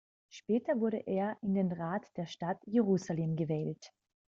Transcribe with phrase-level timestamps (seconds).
[0.29, 3.93] Später wurde er in den Rat der Stadt Jerusalem gewählt.